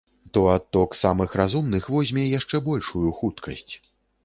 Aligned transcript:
То 0.31 0.45
адток 0.53 0.95
самых 1.01 1.35
разумных 1.41 1.91
возьме 1.97 2.25
яшчэ 2.39 2.65
большую 2.71 3.15
хуткасць. 3.21 3.73